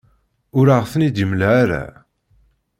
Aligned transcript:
Ur 0.57 0.67
aɣ-ten-id-yemla 0.77 1.49
ara. 1.61 1.83